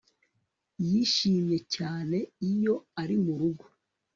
Yishimye 0.87 1.57
cyane 1.75 2.17
iyo 2.51 2.75
ari 3.01 3.15
murugo 3.23 3.65